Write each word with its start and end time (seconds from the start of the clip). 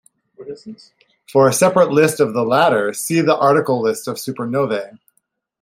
For 1.31 1.47
a 1.47 1.53
separate 1.53 1.91
list 1.91 2.19
of 2.19 2.33
the 2.33 2.41
latter, 2.41 2.91
see 2.91 3.21
the 3.21 3.37
article 3.37 3.81
List 3.83 4.07
of 4.07 4.15
supernovae. 4.15 4.97